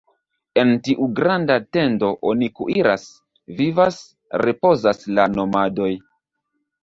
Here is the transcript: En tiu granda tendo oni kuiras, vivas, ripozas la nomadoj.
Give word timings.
En 0.59 0.69
tiu 0.85 1.07
granda 1.17 1.57
tendo 1.77 2.07
oni 2.29 2.47
kuiras, 2.59 3.05
vivas, 3.59 3.99
ripozas 4.45 5.05
la 5.19 5.27
nomadoj. 5.35 5.91